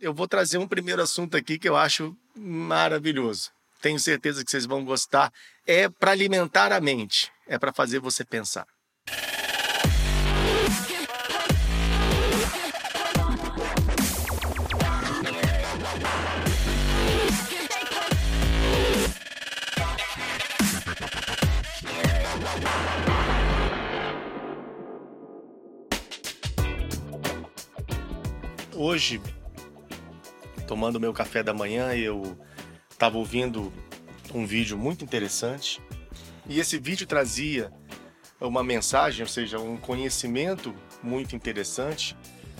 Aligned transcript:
eu 0.00 0.12
vou 0.12 0.28
trazer 0.28 0.58
um 0.58 0.68
primeiro 0.68 1.02
assunto 1.02 1.36
aqui 1.36 1.58
que 1.58 1.68
eu 1.68 1.76
acho 1.76 2.16
maravilhoso. 2.34 3.50
Tenho 3.80 3.98
certeza 3.98 4.44
que 4.44 4.50
vocês 4.50 4.66
vão 4.66 4.84
gostar. 4.84 5.32
É 5.66 5.88
para 5.88 6.10
alimentar 6.10 6.72
a 6.72 6.80
mente, 6.80 7.30
é 7.46 7.58
para 7.58 7.72
fazer 7.72 7.98
você 7.98 8.24
pensar. 8.24 8.66
Hoje, 28.78 29.20
tomando 30.66 31.00
meu 31.00 31.12
café 31.12 31.42
da 31.42 31.54
manhã, 31.54 31.94
eu 31.94 32.36
estava 32.90 33.16
ouvindo 33.16 33.72
um 34.34 34.44
vídeo 34.44 34.76
muito 34.76 35.04
interessante 35.04 35.80
e 36.48 36.58
esse 36.58 36.78
vídeo 36.78 37.06
trazia 37.06 37.72
uma 38.40 38.62
mensagem, 38.62 39.22
ou 39.22 39.28
seja, 39.28 39.58
um 39.58 39.76
conhecimento 39.76 40.74
muito 41.02 41.34
interessante 41.34 42.16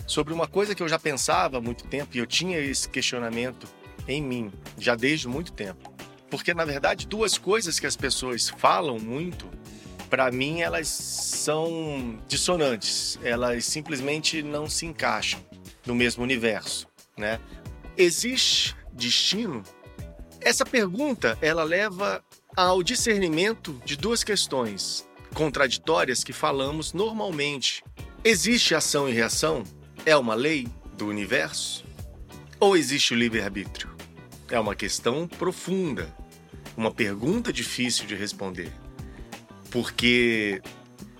sobre 0.07 0.33
uma 0.33 0.47
coisa 0.47 0.73
que 0.73 0.81
eu 0.81 0.87
já 0.87 0.97
pensava 0.97 1.57
há 1.57 1.61
muito 1.61 1.85
tempo 1.85 2.15
e 2.15 2.19
eu 2.19 2.25
tinha 2.25 2.57
esse 2.59 2.89
questionamento 2.89 3.67
em 4.07 4.21
mim 4.21 4.51
já 4.77 4.95
desde 4.95 5.27
muito 5.27 5.51
tempo. 5.51 5.93
Porque 6.29 6.53
na 6.53 6.65
verdade, 6.65 7.07
duas 7.07 7.37
coisas 7.37 7.79
que 7.79 7.85
as 7.85 7.95
pessoas 7.95 8.49
falam 8.49 8.97
muito, 8.99 9.49
para 10.09 10.31
mim 10.31 10.61
elas 10.61 10.87
são 10.87 12.19
dissonantes, 12.27 13.19
elas 13.23 13.65
simplesmente 13.65 14.41
não 14.41 14.69
se 14.69 14.85
encaixam 14.85 15.39
no 15.85 15.93
mesmo 15.93 16.23
universo, 16.23 16.87
né? 17.17 17.39
Existe 17.97 18.75
destino? 18.93 19.63
Essa 20.39 20.63
pergunta, 20.63 21.35
ela 21.41 21.63
leva 21.63 22.23
ao 22.55 22.83
discernimento 22.83 23.81
de 23.83 23.97
duas 23.97 24.23
questões 24.23 25.07
contraditórias 25.33 26.23
que 26.23 26.31
falamos 26.31 26.93
normalmente. 26.93 27.83
Existe 28.23 28.75
ação 28.75 29.09
e 29.09 29.13
reação? 29.13 29.63
É 30.05 30.15
uma 30.15 30.35
lei 30.35 30.67
do 30.95 31.07
universo? 31.07 31.83
Ou 32.59 32.77
existe 32.77 33.13
o 33.13 33.17
livre-arbítrio? 33.17 33.89
É 34.51 34.59
uma 34.59 34.75
questão 34.75 35.27
profunda, 35.27 36.15
uma 36.77 36.91
pergunta 36.91 37.51
difícil 37.51 38.05
de 38.05 38.13
responder. 38.13 38.71
Porque 39.71 40.61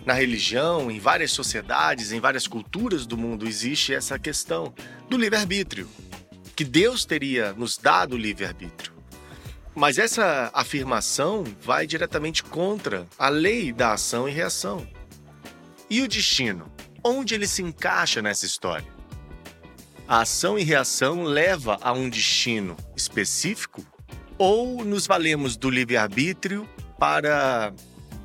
na 0.05 0.13
religião, 0.13 0.91
em 0.91 0.99
várias 0.99 1.31
sociedades, 1.31 2.11
em 2.11 2.19
várias 2.19 2.47
culturas 2.47 3.07
do 3.07 3.17
mundo, 3.17 3.47
existe 3.47 3.95
essa 3.95 4.19
questão 4.19 4.73
do 5.09 5.17
livre-arbítrio, 5.17 5.89
que 6.57 6.65
Deus 6.65 7.05
teria 7.05 7.53
nos 7.53 7.77
dado 7.77 8.13
o 8.13 8.17
livre-arbítrio. 8.17 8.91
Mas 9.75 9.99
essa 9.99 10.49
afirmação 10.55 11.43
vai 11.61 11.85
diretamente 11.85 12.43
contra 12.43 13.05
a 13.15 13.29
lei 13.29 13.71
da 13.71 13.93
ação 13.93 14.27
e 14.27 14.31
reação. 14.31 14.87
E 15.87 16.01
o 16.01 16.07
destino? 16.07 16.65
Onde 17.03 17.35
ele 17.35 17.45
se 17.47 17.61
encaixa 17.61 18.23
nessa 18.23 18.47
história? 18.47 18.87
A 20.07 20.21
ação 20.21 20.57
e 20.57 20.63
reação 20.63 21.21
leva 21.21 21.77
a 21.79 21.93
um 21.93 22.09
destino 22.09 22.75
específico 22.95 23.85
ou 24.35 24.83
nos 24.83 25.05
valemos 25.05 25.55
do 25.55 25.69
livre-arbítrio 25.69 26.67
para 26.97 27.71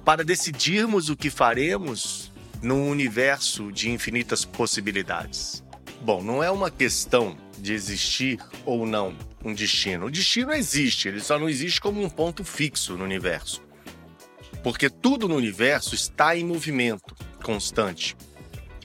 para 0.06 0.24
decidirmos 0.24 1.10
o 1.10 1.16
que 1.16 1.28
faremos 1.30 2.32
num 2.62 2.88
universo 2.88 3.70
de 3.70 3.90
infinitas 3.90 4.44
possibilidades. 4.44 5.62
Bom, 6.02 6.20
não 6.20 6.42
é 6.42 6.50
uma 6.50 6.68
questão 6.68 7.36
de 7.56 7.72
existir 7.72 8.40
ou 8.66 8.84
não 8.84 9.16
um 9.44 9.54
destino. 9.54 10.06
O 10.06 10.10
destino 10.10 10.52
existe, 10.52 11.06
ele 11.06 11.20
só 11.20 11.38
não 11.38 11.48
existe 11.48 11.80
como 11.80 12.02
um 12.02 12.10
ponto 12.10 12.42
fixo 12.42 12.96
no 12.96 13.04
universo. 13.04 13.62
Porque 14.64 14.90
tudo 14.90 15.28
no 15.28 15.36
universo 15.36 15.94
está 15.94 16.36
em 16.36 16.44
movimento 16.44 17.14
constante. 17.44 18.16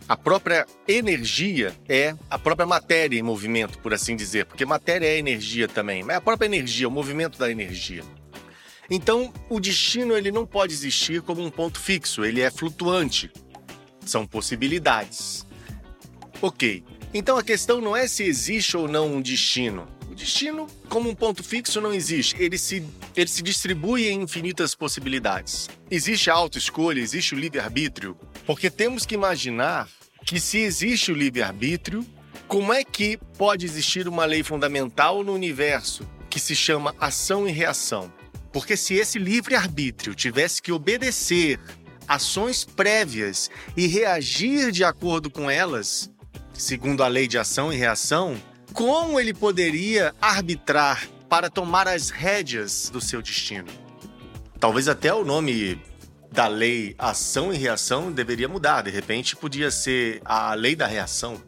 A 0.07 0.16
própria 0.16 0.67
energia 0.88 1.75
é 1.89 2.16
a 2.29 2.38
própria 2.38 2.67
matéria 2.67 3.17
em 3.17 3.23
movimento, 3.23 3.79
por 3.79 3.95
assim 3.95 4.16
dizer, 4.16 4.45
porque 4.45 4.63
matéria 4.63 5.07
é 5.07 5.17
energia 5.17 5.67
também, 5.67 6.03
mas 6.03 6.13
é 6.13 6.17
a 6.17 6.22
própria 6.22 6.45
energia, 6.45 6.88
o 6.88 6.91
movimento 6.91 7.39
da 7.39 7.50
energia. 7.50 8.03
Então, 8.91 9.33
o 9.50 9.59
destino 9.59 10.16
ele 10.16 10.31
não 10.31 10.45
pode 10.45 10.72
existir 10.72 11.23
como 11.23 11.44
um 11.44 11.50
ponto 11.50 11.79
fixo, 11.79 12.23
ele 12.23 12.41
é 12.41 12.51
flutuante. 12.51 13.31
São 14.06 14.25
possibilidades. 14.25 15.45
Ok, 16.41 16.83
então 17.13 17.38
a 17.38 17.44
questão 17.44 17.79
não 17.81 17.95
é 17.95 18.07
se 18.07 18.23
existe 18.23 18.75
ou 18.75 18.88
não 18.88 19.16
um 19.16 19.22
destino. 19.22 19.88
O 20.09 20.16
destino, 20.16 20.68
como 20.90 21.09
um 21.09 21.16
ponto 21.16 21.44
fixo, 21.44 21.79
não 21.79 21.94
existe. 21.94 22.35
Ele 22.41 22.57
se, 22.57 22.84
ele 23.16 23.29
se 23.29 23.41
distribui 23.41 24.07
em 24.07 24.22
infinitas 24.22 24.75
possibilidades. 24.75 25.69
Existe 25.90 26.29
a 26.29 26.34
autoescolha, 26.34 27.00
existe 27.00 27.35
o 27.35 27.40
livre-arbítrio, 27.40 28.18
porque 28.45 28.69
temos 28.69 29.06
que 29.06 29.16
imaginar 29.16 29.88
que 30.25 30.40
se 30.40 30.57
existe 30.57 31.12
o 31.12 31.16
livre-arbítrio, 31.16 32.06
como 32.47 32.73
é 32.73 32.84
que 32.84 33.18
pode 33.38 33.66
existir 33.66 34.07
uma 34.07 34.25
lei 34.25 34.44
fundamental 34.44 35.24
no 35.24 35.34
universo 35.34 36.07
que 36.29 36.39
se 36.39 36.56
chama 36.56 36.95
ação 37.00 37.47
e 37.47 37.51
reação? 37.51 38.12
Porque 38.51 38.75
se 38.75 38.95
esse 38.95 39.19
livre-arbítrio 39.19 40.16
tivesse 40.16 40.62
que 40.62 40.72
obedecer 40.72 41.59
ações 42.07 42.63
prévias 42.63 43.51
e 43.75 43.85
reagir 43.85 44.72
de 44.72 44.84
acordo 44.84 45.29
com 45.29 45.51
elas, 45.51 46.09
segundo 46.57 47.03
a 47.03 47.07
lei 47.07 47.28
de 47.28 47.38
ação 47.38 47.72
e 47.72 47.78
reação, 47.78 48.35
como 48.73 49.19
ele 49.19 49.34
poderia 49.34 50.13
arbitrar 50.22 51.07
para 51.29 51.50
tomar 51.50 51.88
as 51.88 52.09
rédeas 52.09 52.90
do 52.90 53.00
seu 53.00 53.22
destino? 53.22 53.68
Talvez 54.59 54.88
até 54.88 55.13
o 55.13 55.23
nome 55.23 55.81
da 56.31 56.47
lei 56.47 56.95
ação 56.97 57.53
e 57.53 57.57
reação 57.57 58.12
deveria 58.12 58.47
mudar. 58.47 58.81
De 58.81 58.90
repente, 58.90 59.35
podia 59.35 59.72
ser 59.72 60.22
a 60.25 60.53
lei 60.53 60.75
da 60.75 60.88
reação, 60.88 61.41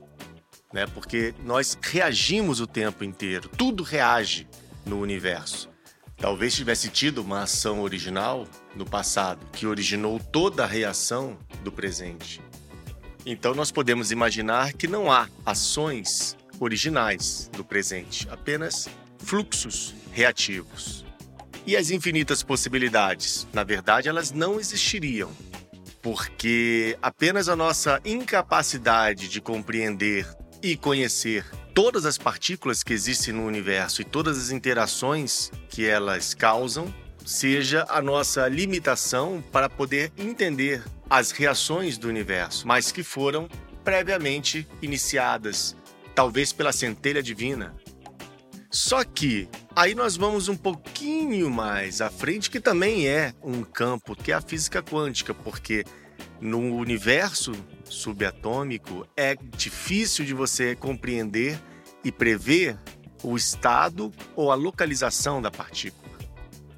né? 0.74 0.86
Porque 0.88 1.34
nós 1.44 1.78
reagimos 1.82 2.60
o 2.60 2.68
tempo 2.68 3.04
inteiro, 3.04 3.50
tudo 3.50 3.84
reage 3.84 4.48
no 4.86 5.00
universo. 5.00 5.70
Talvez 6.18 6.54
tivesse 6.54 6.90
tido 6.90 7.20
uma 7.22 7.44
ação 7.44 7.82
original 7.82 8.46
no 8.76 8.86
passado 8.86 9.46
que 9.54 9.66
originou 9.66 10.20
toda 10.20 10.64
a 10.64 10.68
reação 10.68 11.38
do 11.64 11.72
presente. 11.72 12.42
Então 13.26 13.54
nós 13.54 13.72
podemos 13.72 14.12
imaginar 14.12 14.74
que 14.74 14.88
não 14.88 15.12
há 15.12 15.28
ações 15.46 16.38
originais 16.60 17.50
do 17.54 17.64
presente, 17.64 18.28
apenas 18.30 18.88
fluxos 19.20 19.94
reativos. 20.12 21.06
E 21.66 21.76
as 21.76 21.92
infinitas 21.92 22.42
possibilidades? 22.42 23.48
Na 23.54 23.64
verdade, 23.64 24.10
elas 24.10 24.32
não 24.32 24.60
existiriam, 24.60 25.32
porque 26.02 26.98
apenas 27.02 27.48
a 27.50 27.56
nossa 27.56 28.02
incapacidade 28.04 29.28
de 29.28 29.40
compreender 29.40 30.26
e 30.64 30.76
conhecer 30.76 31.46
todas 31.74 32.06
as 32.06 32.18
partículas 32.18 32.84
que 32.84 32.94
existem 32.94 33.34
no 33.34 33.46
universo 33.46 34.02
e 34.02 34.06
todas 34.06 34.38
as 34.38 34.52
interações 34.52 35.52
que 35.70 35.86
elas 35.86 36.34
causam 36.34 36.94
seja 37.26 37.86
a 37.90 38.02
nossa 38.02 38.48
limitação 38.48 39.44
para 39.52 39.70
poder 39.70 40.12
entender 40.18 40.84
as 41.10 41.32
reações 41.32 41.98
do 41.98 42.08
universo, 42.08 42.68
mas 42.68 42.92
que 42.92 43.04
foram 43.04 43.50
previamente 43.84 44.68
iniciadas, 44.82 45.76
talvez 46.14 46.54
pela 46.54 46.72
centelha 46.72 47.24
divina. 47.24 47.76
Só 48.70 49.04
que 49.04 49.50
aí 49.76 49.96
nós 49.96 50.16
vamos 50.16 50.48
um 50.48 50.56
pouquinho 50.56 51.50
mais 51.50 52.02
à 52.02 52.10
frente, 52.12 52.52
que 52.52 52.60
também 52.60 53.08
é 53.08 53.34
um 53.42 53.64
campo, 53.64 54.16
que 54.16 54.32
é 54.32 54.36
a 54.36 54.42
física 54.42 54.84
quântica, 54.84 55.34
porque 55.34 55.84
no 56.40 56.76
universo 56.76 57.52
subatômico 57.86 59.08
é 59.18 59.36
difícil 59.58 60.24
de 60.24 60.36
você 60.36 60.76
compreender 60.76 61.60
e 62.04 62.12
prever 62.12 62.78
o 63.24 63.36
estado 63.36 64.14
ou 64.36 64.52
a 64.52 64.56
localização 64.56 65.42
da 65.42 65.50
partícula. 65.50 66.09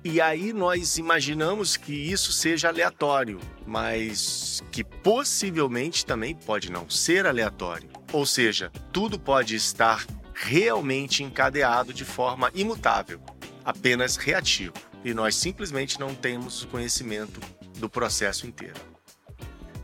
E 0.04 0.20
aí 0.20 0.52
nós 0.52 0.98
imaginamos 0.98 1.78
que 1.78 1.94
isso 1.94 2.32
seja 2.32 2.70
aleatório, 2.70 3.40
mas 3.68 4.64
que 4.72 4.84
possivelmente 4.84 6.06
também 6.06 6.34
pode 6.34 6.72
não 6.72 6.90
ser 6.90 7.28
aleatório. 7.28 7.88
Ou 8.12 8.26
seja, 8.26 8.72
tudo 8.92 9.20
pode 9.20 9.56
estar 9.56 10.06
realmente 10.34 11.24
encadeado 11.24 11.94
de 11.94 12.04
forma 12.04 12.50
imutável, 12.56 13.22
apenas 13.64 14.16
reativo, 14.16 14.74
e 15.06 15.14
nós 15.14 15.36
simplesmente 15.36 16.00
não 16.00 16.16
temos 16.16 16.66
conhecimento 16.66 17.40
do 17.78 17.88
processo 17.88 18.48
inteiro. 18.48 18.80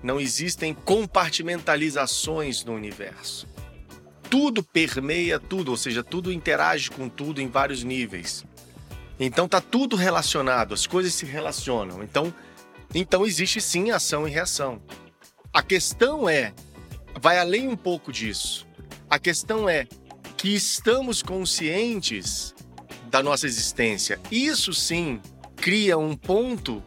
Não 0.02 0.20
existem 0.20 0.74
compartimentalizações 0.74 2.66
no 2.66 2.74
universo 2.74 3.48
tudo 4.30 4.62
permeia 4.62 5.40
tudo, 5.40 5.72
ou 5.72 5.78
seja, 5.78 6.04
tudo 6.04 6.32
interage 6.32 6.90
com 6.92 7.08
tudo 7.08 7.42
em 7.42 7.48
vários 7.48 7.84
níveis. 7.84 8.46
Então 9.20 9.48
tá 9.48 9.60
tudo 9.60 9.96
relacionado, 9.96 10.74
as 10.74 10.86
coisas 10.86 11.14
se 11.14 11.26
relacionam. 11.26 12.04
Então, 12.04 12.34
então 12.94 13.26
existe 13.26 13.60
sim 13.60 13.92
ação 13.92 14.28
e 14.28 14.32
reação. 14.32 14.82
A 15.52 15.62
questão 15.64 16.30
é, 16.30 16.54
vai 17.20 17.40
além 17.40 17.68
um 17.68 17.76
pouco 17.76 18.12
disso. 18.12 18.68
A 19.10 19.18
questão 19.18 19.68
é 19.68 19.88
que 20.36 20.54
estamos 20.54 21.24
conscientes 21.24 22.54
da 23.10 23.24
nossa 23.24 23.48
existência. 23.48 24.20
Isso 24.32 24.74
sim 24.74 25.20
cria 25.56 25.98
um 25.98 26.16
ponto 26.16 26.84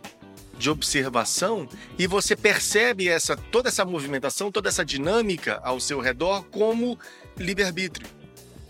de 0.56 0.70
observação 0.70 1.66
e 1.98 2.06
você 2.06 2.36
percebe 2.36 3.08
essa 3.08 3.34
toda 3.34 3.68
essa 3.68 3.84
movimentação, 3.84 4.52
toda 4.52 4.68
essa 4.68 4.84
dinâmica 4.84 5.58
ao 5.64 5.80
seu 5.80 6.00
redor 6.00 6.44
como 6.44 6.98
livre-arbítrio. 7.36 8.19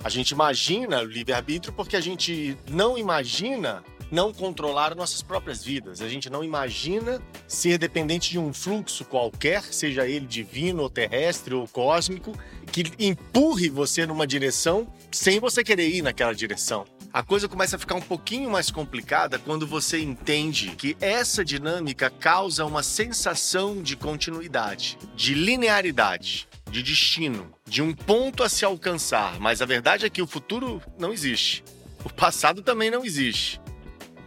A 0.03 0.09
gente 0.09 0.31
imagina 0.31 1.03
o 1.03 1.05
livre-arbítrio 1.05 1.73
porque 1.73 1.97
a 1.97 2.01
gente 2.01 2.57
não 2.71 2.97
imagina 2.97 3.85
não 4.11 4.33
controlar 4.33 4.95
nossas 4.95 5.23
próprias 5.23 5.63
vidas. 5.63 6.01
A 6.01 6.09
gente 6.09 6.29
não 6.29 6.43
imagina 6.43 7.21
ser 7.47 7.79
dependente 7.79 8.31
de 8.31 8.39
um 8.39 8.53
fluxo 8.53 9.05
qualquer, 9.05 9.63
seja 9.63 10.07
ele 10.07 10.27
divino 10.27 10.83
ou 10.83 10.91
terrestre 10.91 11.55
ou 11.55 11.69
cósmico, 11.69 12.33
que 12.73 12.85
empurre 12.99 13.69
você 13.69 14.07
numa 14.07 14.27
direção 14.27 14.93
sem 15.13 15.39
você 15.39 15.63
querer 15.63 15.89
ir 15.89 16.03
naquela 16.03 16.35
direção. 16.35 16.85
A 17.13 17.23
coisa 17.23 17.49
começa 17.49 17.77
a 17.77 17.79
ficar 17.79 17.97
um 17.97 18.01
pouquinho 18.01 18.51
mais 18.51 18.71
complicada 18.71 19.39
quando 19.39 19.67
você 19.67 20.01
entende 20.01 20.71
que 20.77 20.97
essa 21.01 21.45
dinâmica 21.45 22.09
causa 22.09 22.65
uma 22.65 22.85
sensação 22.85 23.83
de 23.83 23.97
continuidade, 23.97 24.97
de 25.17 25.35
linearidade, 25.35 26.49
de 26.71 26.83
destino, 26.83 27.53
de 27.67 27.83
um 27.83 27.93
ponto 27.93 28.43
a 28.43 28.49
se 28.49 28.65
alcançar. 28.65 29.39
Mas 29.41 29.61
a 29.61 29.67
verdade 29.67 30.07
é 30.07 30.11
que 30.11 30.23
o 30.23 30.27
futuro 30.27 30.81
não 30.99 31.13
existe. 31.13 31.65
O 32.05 32.13
passado 32.13 32.63
também 32.63 32.91
não 32.91 33.05
existe. 33.05 33.61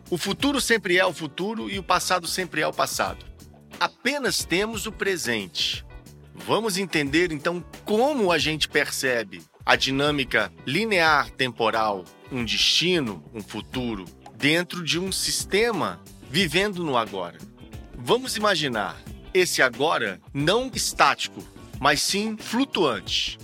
O 0.09 0.17
futuro 0.17 0.61
sempre 0.61 0.97
é 0.97 1.05
o 1.05 1.13
futuro 1.13 1.69
e 1.69 1.79
o 1.79 1.83
passado 1.83 2.27
sempre 2.27 2.61
é 2.61 2.67
o 2.67 2.73
passado. 2.73 3.25
Apenas 3.79 4.45
temos 4.45 4.85
o 4.85 4.91
presente. 4.91 5.83
Vamos 6.35 6.77
entender 6.77 7.31
então 7.31 7.63
como 7.85 8.31
a 8.31 8.37
gente 8.37 8.67
percebe 8.67 9.41
a 9.65 9.75
dinâmica 9.75 10.51
linear 10.65 11.31
temporal, 11.31 12.03
um 12.31 12.43
destino, 12.43 13.23
um 13.33 13.41
futuro, 13.41 14.05
dentro 14.35 14.83
de 14.83 14.99
um 14.99 15.11
sistema 15.11 16.01
vivendo 16.29 16.83
no 16.83 16.97
agora. 16.97 17.37
Vamos 17.95 18.35
imaginar 18.35 19.01
esse 19.33 19.61
agora 19.61 20.19
não 20.33 20.69
estático, 20.73 21.43
mas 21.83 22.01
sim 22.01 22.37
flutuante. 22.37 23.37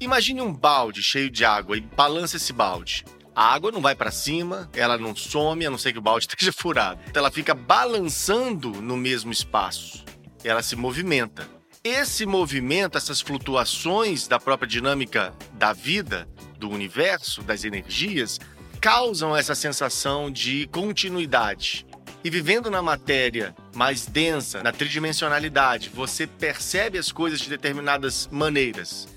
Imagine 0.00 0.40
um 0.40 0.54
balde 0.54 1.02
cheio 1.02 1.28
de 1.28 1.44
água 1.44 1.76
e 1.76 1.80
balança 1.80 2.36
esse 2.36 2.52
balde. 2.52 3.04
A 3.34 3.52
água 3.52 3.72
não 3.72 3.80
vai 3.80 3.92
para 3.92 4.12
cima, 4.12 4.70
ela 4.72 4.96
não 4.96 5.16
some, 5.16 5.66
a 5.66 5.70
não 5.70 5.76
ser 5.76 5.92
que 5.92 5.98
o 5.98 6.02
balde 6.02 6.26
esteja 6.30 6.52
furado. 6.52 7.00
Então 7.08 7.20
ela 7.20 7.30
fica 7.32 7.52
balançando 7.52 8.70
no 8.80 8.96
mesmo 8.96 9.32
espaço. 9.32 10.04
Ela 10.44 10.62
se 10.62 10.76
movimenta. 10.76 11.48
Esse 11.82 12.24
movimento, 12.24 12.96
essas 12.96 13.20
flutuações 13.20 14.28
da 14.28 14.38
própria 14.38 14.68
dinâmica 14.68 15.34
da 15.54 15.72
vida, 15.72 16.28
do 16.56 16.70
universo, 16.70 17.42
das 17.42 17.64
energias, 17.64 18.38
causam 18.80 19.36
essa 19.36 19.56
sensação 19.56 20.30
de 20.30 20.68
continuidade. 20.68 21.84
E 22.22 22.28
vivendo 22.28 22.70
na 22.70 22.82
matéria 22.82 23.54
mais 23.74 24.04
densa, 24.04 24.62
na 24.62 24.72
tridimensionalidade, 24.72 25.88
você 25.88 26.26
percebe 26.26 26.98
as 26.98 27.10
coisas 27.10 27.40
de 27.40 27.48
determinadas 27.48 28.28
maneiras. 28.30 29.08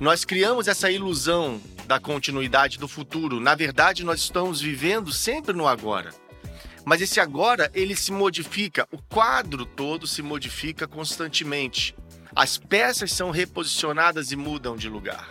Nós 0.00 0.24
criamos 0.24 0.66
essa 0.66 0.90
ilusão 0.90 1.60
da 1.86 2.00
continuidade 2.00 2.76
do 2.76 2.88
futuro. 2.88 3.38
Na 3.38 3.54
verdade, 3.54 4.04
nós 4.04 4.20
estamos 4.20 4.60
vivendo 4.60 5.12
sempre 5.12 5.52
no 5.52 5.68
agora. 5.68 6.10
Mas 6.84 7.00
esse 7.00 7.20
agora, 7.20 7.70
ele 7.74 7.94
se 7.94 8.10
modifica, 8.10 8.88
o 8.90 8.98
quadro 9.02 9.64
todo 9.64 10.06
se 10.06 10.20
modifica 10.20 10.88
constantemente. 10.88 11.94
As 12.34 12.58
peças 12.58 13.12
são 13.12 13.30
reposicionadas 13.30 14.32
e 14.32 14.36
mudam 14.36 14.76
de 14.76 14.88
lugar. 14.88 15.28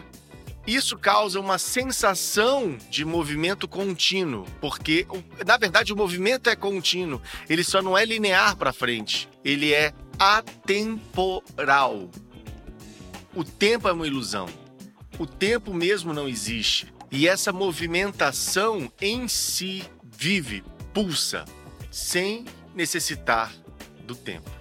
Isso 0.67 0.97
causa 0.97 1.39
uma 1.39 1.57
sensação 1.57 2.77
de 2.89 3.05
movimento 3.05 3.69
contínuo, 3.69 4.45
porque 4.59 5.07
na 5.45 5.55
verdade 5.55 5.93
o 5.93 5.95
movimento 5.95 6.49
é 6.49 6.57
contínuo, 6.57 7.21
ele 7.49 7.63
só 7.63 7.81
não 7.81 7.97
é 7.97 8.03
linear 8.03 8.57
para 8.57 8.73
frente, 8.73 9.29
ele 9.45 9.73
é 9.73 9.93
atemporal. 10.19 12.11
O 13.33 13.45
tempo 13.45 13.87
é 13.87 13.93
uma 13.93 14.05
ilusão. 14.05 14.47
O 15.17 15.25
tempo 15.25 15.73
mesmo 15.73 16.13
não 16.13 16.27
existe. 16.27 16.93
E 17.09 17.29
essa 17.29 17.53
movimentação 17.53 18.91
em 18.99 19.27
si 19.29 19.83
vive, 20.03 20.65
pulsa, 20.93 21.45
sem 21.89 22.43
necessitar 22.75 23.53
do 24.05 24.15
tempo. 24.15 24.51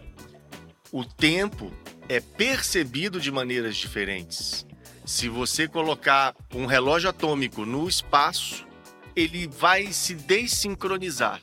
O 0.93 1.05
tempo 1.05 1.73
é 2.09 2.21
percebido 2.21 3.21
de 3.21 3.33
maneiras 3.33 3.77
diferentes. 3.77 4.65
Se 5.07 5.29
você 5.29 5.69
colocar 5.69 6.35
um 6.53 6.67
relógio 6.67 7.09
atômico 7.09 7.65
no 7.65 7.89
espaço, 7.89 8.67
ele 9.15 9.47
vai 9.47 9.93
se 9.93 10.17
desincronizar, 10.17 11.41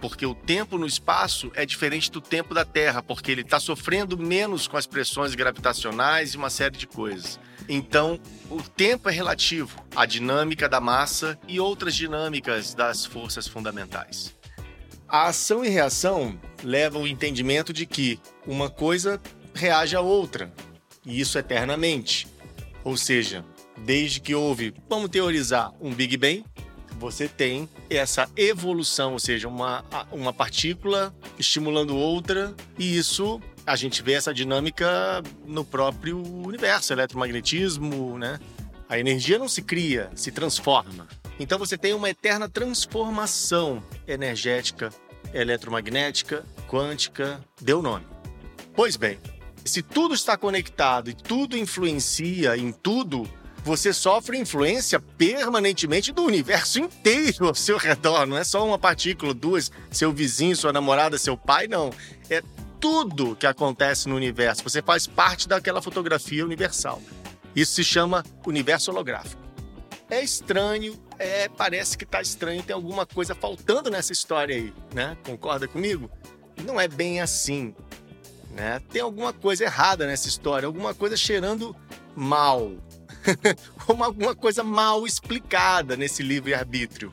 porque 0.00 0.24
o 0.24 0.34
tempo 0.34 0.78
no 0.78 0.86
espaço 0.86 1.52
é 1.54 1.66
diferente 1.66 2.10
do 2.10 2.22
tempo 2.22 2.54
da 2.54 2.64
Terra, 2.64 3.02
porque 3.02 3.30
ele 3.30 3.42
está 3.42 3.60
sofrendo 3.60 4.16
menos 4.16 4.66
com 4.66 4.78
as 4.78 4.86
pressões 4.86 5.34
gravitacionais 5.34 6.32
e 6.32 6.38
uma 6.38 6.48
série 6.48 6.78
de 6.78 6.86
coisas. 6.86 7.38
Então, 7.68 8.18
o 8.48 8.62
tempo 8.62 9.10
é 9.10 9.12
relativo 9.12 9.76
à 9.94 10.06
dinâmica 10.06 10.66
da 10.66 10.80
massa 10.80 11.38
e 11.46 11.60
outras 11.60 11.94
dinâmicas 11.94 12.72
das 12.72 13.04
forças 13.04 13.46
fundamentais. 13.46 14.34
A 15.06 15.26
ação 15.26 15.62
e 15.62 15.68
reação 15.68 16.40
levam 16.64 17.02
ao 17.02 17.06
entendimento 17.06 17.74
de 17.74 17.84
que 17.84 18.18
uma 18.46 18.70
coisa 18.70 19.20
reage 19.52 19.94
a 19.94 20.00
outra, 20.00 20.50
e 21.04 21.20
isso 21.20 21.38
eternamente. 21.38 22.26
Ou 22.84 22.96
seja, 22.96 23.44
desde 23.78 24.20
que 24.20 24.34
houve, 24.34 24.74
vamos 24.88 25.10
teorizar, 25.10 25.72
um 25.80 25.92
Big 25.94 26.16
Bang, 26.16 26.44
você 26.98 27.26
tem 27.26 27.68
essa 27.90 28.28
evolução, 28.36 29.12
ou 29.12 29.18
seja, 29.18 29.48
uma, 29.48 29.84
uma 30.12 30.32
partícula 30.32 31.14
estimulando 31.38 31.96
outra, 31.96 32.54
e 32.78 32.96
isso 32.96 33.40
a 33.66 33.76
gente 33.76 34.02
vê 34.02 34.12
essa 34.12 34.32
dinâmica 34.32 35.22
no 35.44 35.64
próprio 35.64 36.20
universo, 36.20 36.92
eletromagnetismo, 36.92 38.18
né? 38.18 38.38
A 38.88 38.98
energia 38.98 39.38
não 39.38 39.48
se 39.48 39.62
cria, 39.62 40.10
se 40.14 40.30
transforma. 40.30 41.08
Então 41.40 41.58
você 41.58 41.78
tem 41.78 41.94
uma 41.94 42.10
eterna 42.10 42.48
transformação 42.48 43.82
energética, 44.06 44.90
eletromagnética, 45.32 46.44
quântica, 46.68 47.40
deu 47.60 47.80
nome. 47.80 48.06
Pois 48.74 48.96
bem, 48.96 49.18
se 49.64 49.82
tudo 49.82 50.14
está 50.14 50.36
conectado 50.36 51.10
e 51.10 51.14
tudo 51.14 51.56
influencia 51.56 52.56
em 52.56 52.72
tudo, 52.72 53.28
você 53.64 53.92
sofre 53.92 54.38
influência 54.38 54.98
permanentemente 54.98 56.12
do 56.12 56.24
universo 56.24 56.80
inteiro 56.80 57.46
ao 57.46 57.54
seu 57.54 57.76
redor. 57.76 58.26
Não 58.26 58.36
é 58.36 58.44
só 58.44 58.66
uma 58.66 58.78
partícula, 58.78 59.32
duas, 59.32 59.70
seu 59.90 60.12
vizinho, 60.12 60.56
sua 60.56 60.72
namorada, 60.72 61.16
seu 61.16 61.36
pai, 61.36 61.68
não. 61.68 61.90
É 62.28 62.42
tudo 62.80 63.36
que 63.36 63.46
acontece 63.46 64.08
no 64.08 64.16
universo. 64.16 64.64
Você 64.64 64.82
faz 64.82 65.06
parte 65.06 65.48
daquela 65.48 65.80
fotografia 65.80 66.44
universal. 66.44 67.00
Isso 67.54 67.74
se 67.74 67.84
chama 67.84 68.24
universo 68.46 68.90
holográfico. 68.90 69.40
É 70.10 70.22
estranho, 70.22 70.98
é, 71.18 71.48
parece 71.48 71.96
que 71.96 72.04
está 72.04 72.20
estranho, 72.20 72.62
tem 72.62 72.74
alguma 72.74 73.06
coisa 73.06 73.34
faltando 73.34 73.90
nessa 73.90 74.12
história 74.12 74.56
aí, 74.56 74.74
né? 74.92 75.16
Concorda 75.24 75.68
comigo? 75.68 76.10
Não 76.64 76.80
é 76.80 76.88
bem 76.88 77.20
assim. 77.20 77.74
Né? 78.52 78.80
Tem 78.90 79.00
alguma 79.00 79.32
coisa 79.32 79.64
errada 79.64 80.06
nessa 80.06 80.28
história, 80.28 80.66
alguma 80.66 80.94
coisa 80.94 81.16
cheirando 81.16 81.74
mal, 82.14 82.72
alguma 83.88 84.34
coisa 84.34 84.62
mal 84.62 85.06
explicada 85.06 85.96
nesse 85.96 86.22
livre-arbítrio. 86.22 87.12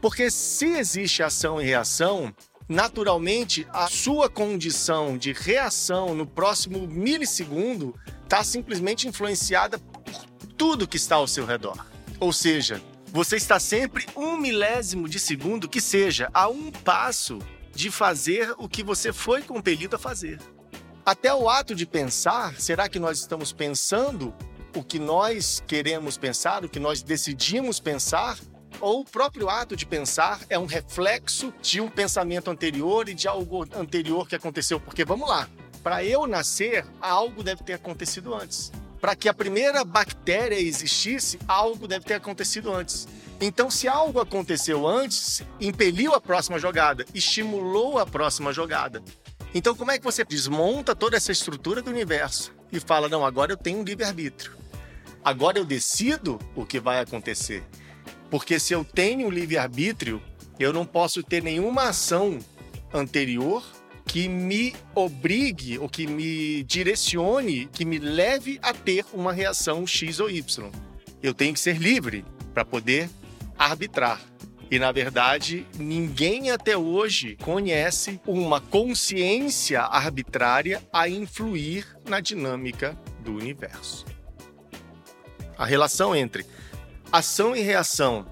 Porque 0.00 0.30
se 0.30 0.66
existe 0.66 1.22
ação 1.22 1.60
e 1.60 1.64
reação, 1.64 2.32
naturalmente 2.68 3.66
a 3.72 3.88
sua 3.88 4.28
condição 4.28 5.16
de 5.16 5.32
reação 5.32 6.14
no 6.14 6.26
próximo 6.26 6.86
milissegundo 6.86 7.94
está 8.22 8.44
simplesmente 8.44 9.08
influenciada 9.08 9.78
por 9.78 10.46
tudo 10.56 10.86
que 10.86 10.98
está 10.98 11.16
ao 11.16 11.26
seu 11.26 11.46
redor. 11.46 11.86
Ou 12.20 12.32
seja, 12.32 12.82
você 13.06 13.36
está 13.36 13.58
sempre 13.58 14.06
um 14.14 14.36
milésimo 14.36 15.08
de 15.08 15.18
segundo 15.18 15.68
que 15.68 15.80
seja 15.80 16.30
a 16.34 16.48
um 16.48 16.70
passo 16.70 17.38
de 17.74 17.90
fazer 17.90 18.54
o 18.58 18.68
que 18.68 18.82
você 18.82 19.12
foi 19.12 19.40
compelido 19.42 19.96
a 19.96 19.98
fazer. 19.98 20.38
Até 21.08 21.34
o 21.34 21.48
ato 21.48 21.74
de 21.74 21.86
pensar, 21.86 22.60
será 22.60 22.86
que 22.86 22.98
nós 22.98 23.18
estamos 23.18 23.50
pensando 23.50 24.34
o 24.76 24.84
que 24.84 24.98
nós 24.98 25.64
queremos 25.66 26.18
pensar, 26.18 26.66
o 26.66 26.68
que 26.68 26.78
nós 26.78 27.02
decidimos 27.02 27.80
pensar? 27.80 28.38
Ou 28.78 29.00
o 29.00 29.04
próprio 29.06 29.48
ato 29.48 29.74
de 29.74 29.86
pensar 29.86 30.38
é 30.50 30.58
um 30.58 30.66
reflexo 30.66 31.50
de 31.62 31.80
um 31.80 31.88
pensamento 31.88 32.50
anterior 32.50 33.08
e 33.08 33.14
de 33.14 33.26
algo 33.26 33.64
anterior 33.74 34.28
que 34.28 34.36
aconteceu? 34.36 34.78
Porque 34.78 35.02
vamos 35.02 35.26
lá, 35.26 35.48
para 35.82 36.04
eu 36.04 36.26
nascer, 36.26 36.84
algo 37.00 37.42
deve 37.42 37.64
ter 37.64 37.72
acontecido 37.72 38.34
antes. 38.34 38.70
Para 39.00 39.16
que 39.16 39.30
a 39.30 39.34
primeira 39.34 39.84
bactéria 39.84 40.60
existisse, 40.60 41.38
algo 41.48 41.88
deve 41.88 42.04
ter 42.04 42.14
acontecido 42.16 42.70
antes. 42.70 43.08
Então, 43.40 43.70
se 43.70 43.88
algo 43.88 44.20
aconteceu 44.20 44.86
antes, 44.86 45.42
impeliu 45.58 46.12
a 46.12 46.20
próxima 46.20 46.58
jogada, 46.58 47.06
estimulou 47.14 47.98
a 47.98 48.04
próxima 48.04 48.52
jogada. 48.52 49.02
Então, 49.54 49.74
como 49.74 49.90
é 49.90 49.98
que 49.98 50.04
você 50.04 50.24
desmonta 50.24 50.94
toda 50.94 51.16
essa 51.16 51.32
estrutura 51.32 51.80
do 51.80 51.90
universo 51.90 52.52
e 52.70 52.78
fala: 52.78 53.08
não, 53.08 53.24
agora 53.24 53.52
eu 53.52 53.56
tenho 53.56 53.78
um 53.78 53.84
livre-arbítrio? 53.84 54.52
Agora 55.24 55.58
eu 55.58 55.64
decido 55.64 56.38
o 56.54 56.64
que 56.64 56.78
vai 56.78 57.00
acontecer. 57.00 57.64
Porque 58.30 58.58
se 58.58 58.72
eu 58.72 58.84
tenho 58.84 59.30
livre-arbítrio, 59.30 60.22
eu 60.58 60.72
não 60.72 60.84
posso 60.84 61.22
ter 61.22 61.42
nenhuma 61.42 61.88
ação 61.88 62.38
anterior 62.92 63.64
que 64.04 64.26
me 64.26 64.74
obrigue 64.94 65.78
ou 65.78 65.88
que 65.88 66.06
me 66.06 66.62
direcione, 66.64 67.66
que 67.66 67.84
me 67.84 67.98
leve 67.98 68.58
a 68.62 68.72
ter 68.72 69.04
uma 69.12 69.32
reação 69.32 69.86
X 69.86 70.18
ou 70.18 70.30
Y. 70.30 70.70
Eu 71.22 71.34
tenho 71.34 71.52
que 71.52 71.60
ser 71.60 71.76
livre 71.76 72.24
para 72.54 72.64
poder 72.64 73.10
arbitrar. 73.58 74.20
E 74.70 74.78
na 74.78 74.92
verdade, 74.92 75.66
ninguém 75.78 76.50
até 76.50 76.76
hoje 76.76 77.36
conhece 77.42 78.20
uma 78.26 78.60
consciência 78.60 79.80
arbitrária 79.82 80.82
a 80.92 81.08
influir 81.08 81.86
na 82.06 82.20
dinâmica 82.20 82.98
do 83.20 83.34
universo. 83.34 84.04
A 85.56 85.64
relação 85.64 86.14
entre 86.14 86.44
ação 87.10 87.56
e 87.56 87.60
reação 87.60 88.26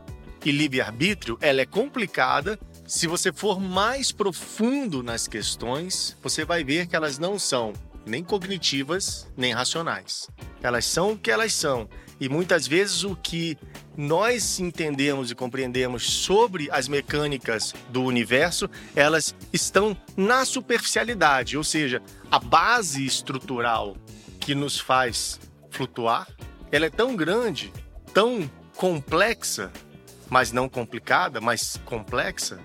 e 0.44 0.52
livre-arbítrio, 0.52 1.38
ela 1.40 1.62
é 1.62 1.66
complicada. 1.66 2.58
Se 2.86 3.06
você 3.06 3.32
for 3.32 3.58
mais 3.58 4.12
profundo 4.12 5.02
nas 5.02 5.26
questões, 5.26 6.16
você 6.22 6.44
vai 6.44 6.62
ver 6.62 6.86
que 6.86 6.94
elas 6.94 7.18
não 7.18 7.38
são 7.38 7.72
nem 8.06 8.22
cognitivas, 8.22 9.26
nem 9.36 9.52
racionais. 9.52 10.30
Elas 10.62 10.84
são 10.84 11.12
o 11.12 11.18
que 11.18 11.30
elas 11.30 11.52
são. 11.52 11.88
E 12.20 12.28
muitas 12.28 12.66
vezes 12.66 13.02
o 13.02 13.16
que 13.16 13.58
nós 13.96 14.60
entendemos 14.60 15.30
e 15.30 15.34
compreendemos 15.34 16.04
sobre 16.04 16.68
as 16.70 16.88
mecânicas 16.88 17.74
do 17.90 18.02
universo, 18.02 18.68
elas 18.94 19.34
estão 19.52 19.96
na 20.16 20.44
superficialidade, 20.44 21.56
ou 21.56 21.64
seja, 21.64 22.02
a 22.30 22.38
base 22.38 23.04
estrutural 23.04 23.96
que 24.38 24.54
nos 24.54 24.78
faz 24.78 25.40
flutuar, 25.70 26.28
ela 26.70 26.86
é 26.86 26.90
tão 26.90 27.16
grande, 27.16 27.72
tão 28.12 28.50
complexa, 28.76 29.72
mas 30.28 30.52
não 30.52 30.68
complicada, 30.68 31.40
mas 31.40 31.80
complexa, 31.84 32.60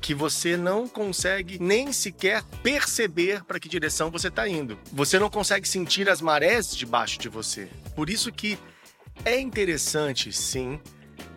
que 0.00 0.14
você 0.14 0.54
não 0.56 0.86
consegue 0.86 1.58
nem 1.58 1.90
sequer 1.90 2.42
perceber 2.62 3.42
para 3.44 3.58
que 3.58 3.70
direção 3.70 4.10
você 4.10 4.28
está 4.28 4.46
indo. 4.46 4.78
Você 4.92 5.18
não 5.18 5.30
consegue 5.30 5.66
sentir 5.66 6.10
as 6.10 6.20
marés 6.20 6.76
debaixo 6.76 7.18
de 7.18 7.28
você. 7.28 7.70
Por 7.96 8.10
isso 8.10 8.30
que 8.30 8.58
é 9.24 9.38
interessante, 9.38 10.32
sim, 10.32 10.80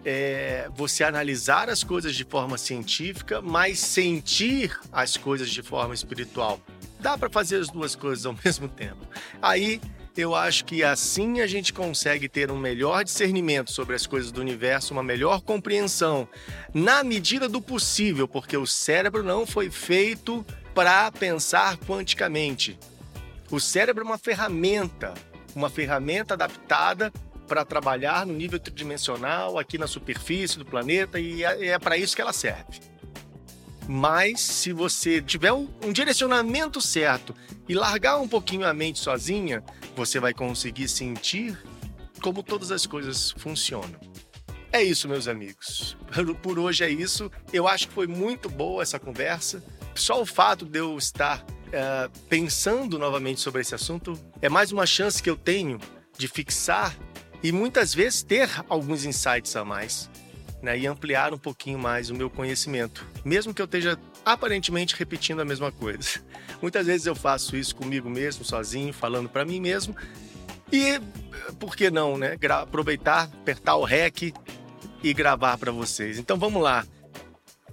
é, 0.05 0.69
você 0.73 1.03
analisar 1.03 1.69
as 1.69 1.83
coisas 1.83 2.15
de 2.15 2.23
forma 2.23 2.57
científica, 2.57 3.41
mas 3.41 3.79
sentir 3.79 4.79
as 4.91 5.17
coisas 5.17 5.49
de 5.49 5.61
forma 5.61 5.93
espiritual. 5.93 6.61
Dá 6.99 7.17
para 7.17 7.29
fazer 7.29 7.59
as 7.59 7.69
duas 7.69 7.95
coisas 7.95 8.25
ao 8.25 8.35
mesmo 8.43 8.69
tempo. 8.69 9.05
Aí 9.41 9.81
eu 10.15 10.33
acho 10.33 10.65
que 10.65 10.83
assim 10.83 11.41
a 11.41 11.47
gente 11.47 11.71
consegue 11.73 12.27
ter 12.27 12.49
um 12.49 12.57
melhor 12.57 13.03
discernimento 13.03 13.71
sobre 13.71 13.95
as 13.95 14.07
coisas 14.07 14.31
do 14.31 14.41
universo, 14.41 14.93
uma 14.93 15.03
melhor 15.03 15.41
compreensão, 15.41 16.27
na 16.73 17.03
medida 17.03 17.47
do 17.47 17.61
possível, 17.61 18.27
porque 18.27 18.57
o 18.57 18.65
cérebro 18.65 19.21
não 19.23 19.45
foi 19.45 19.69
feito 19.69 20.45
para 20.73 21.11
pensar 21.11 21.77
quanticamente. 21.77 22.79
O 23.51 23.59
cérebro 23.59 24.03
é 24.03 24.07
uma 24.07 24.17
ferramenta, 24.17 25.13
uma 25.55 25.69
ferramenta 25.69 26.33
adaptada 26.33 27.11
para 27.47 27.65
trabalhar 27.65 28.25
no 28.25 28.33
nível 28.33 28.59
tridimensional, 28.59 29.57
aqui 29.57 29.77
na 29.77 29.87
superfície 29.87 30.59
do 30.59 30.65
planeta, 30.65 31.19
e 31.19 31.43
é, 31.43 31.67
é 31.67 31.79
para 31.79 31.97
isso 31.97 32.15
que 32.15 32.21
ela 32.21 32.33
serve. 32.33 32.79
Mas 33.87 34.41
se 34.41 34.73
você 34.73 35.21
tiver 35.21 35.53
um, 35.53 35.67
direcionamento 35.93 36.81
certo 36.81 37.33
e 37.69 37.73
largar 37.73 38.19
um 38.19 38.27
pouquinho 38.27 38.67
a 38.67 38.73
mente 38.73 38.99
sozinha, 38.99 39.63
você 39.95 40.19
vai 40.19 40.33
conseguir 40.33 40.89
sentir 40.89 41.57
como 42.21 42.43
todas 42.43 42.69
as 42.71 42.85
coisas 42.85 43.31
funcionam. 43.31 43.95
É 44.71 44.83
isso, 44.83 45.07
meus 45.07 45.27
amigos. 45.29 45.95
Por 46.43 46.59
hoje 46.59 46.83
é 46.83 46.89
isso. 46.89 47.31
Eu 47.53 47.67
acho 47.67 47.87
que 47.87 47.93
foi 47.93 48.07
muito 48.07 48.49
boa 48.49 48.83
essa 48.83 48.99
conversa. 48.99 49.63
Só 49.95 50.21
o 50.21 50.25
fato 50.25 50.65
de 50.65 50.79
eu 50.79 50.97
estar 50.97 51.43
uh, 51.43 52.11
pensando 52.27 52.99
novamente 52.99 53.39
sobre 53.39 53.61
esse 53.61 53.73
assunto 53.73 54.19
é 54.41 54.49
mais 54.49 54.73
uma 54.73 54.85
chance 54.85 55.23
que 55.23 55.29
eu 55.29 55.37
tenho 55.37 55.79
de 56.17 56.27
fixar 56.27 56.95
e 57.43 57.51
muitas 57.51 57.93
vezes 57.93 58.23
ter 58.23 58.49
alguns 58.67 59.05
insights 59.05 59.55
a 59.55 59.63
mais 59.63 60.09
né, 60.61 60.77
e 60.77 60.87
ampliar 60.87 61.33
um 61.33 61.37
pouquinho 61.37 61.77
mais 61.77 62.09
o 62.09 62.15
meu 62.15 62.29
conhecimento, 62.29 63.05
mesmo 63.23 63.53
que 63.53 63.61
eu 63.61 63.65
esteja 63.65 63.97
aparentemente 64.25 64.95
repetindo 64.95 65.39
a 65.39 65.45
mesma 65.45 65.71
coisa. 65.71 66.19
Muitas 66.61 66.87
vezes 66.87 67.05
eu 67.05 67.15
faço 67.15 67.55
isso 67.55 67.75
comigo 67.75 68.09
mesmo, 68.09 68.43
sozinho, 68.43 68.91
falando 68.91 69.29
para 69.29 69.45
mim 69.45 69.59
mesmo. 69.59 69.95
E 70.71 70.99
por 71.59 71.75
que 71.75 71.89
não, 71.89 72.17
né? 72.17 72.35
Aproveitar, 72.49 73.23
apertar 73.23 73.75
o 73.75 73.83
REC 73.83 74.33
e 75.03 75.13
gravar 75.13 75.57
para 75.57 75.71
vocês. 75.71 76.17
Então 76.17 76.37
vamos 76.37 76.61
lá. 76.61 76.85